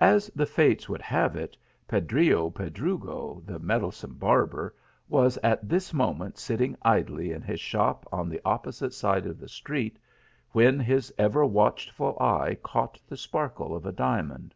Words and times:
As 0.00 0.28
the 0.36 0.46
fates 0.46 0.88
would 0.88 1.02
have 1.02 1.34
it, 1.34 1.56
Pedrillo 1.88 2.48
Pedrugo, 2.48 3.42
the 3.44 3.58
meddlesome 3.58 4.14
barber, 4.14 4.72
was 5.08 5.36
at 5.38 5.68
this 5.68 5.92
moment 5.92 6.38
sitting 6.38 6.76
idly 6.82 7.32
in 7.32 7.42
his 7.42 7.58
shop 7.58 8.06
on 8.12 8.28
the 8.28 8.40
opposite 8.44 8.94
side 8.94 9.26
of 9.26 9.40
the 9.40 9.48
street, 9.48 9.98
when 10.52 10.78
his 10.78 11.12
ever 11.18 11.44
watchful 11.44 12.16
eye 12.20 12.56
caught 12.62 13.00
the 13.08 13.16
sparkle 13.16 13.74
of 13.74 13.84
a 13.84 13.90
diamond. 13.90 14.54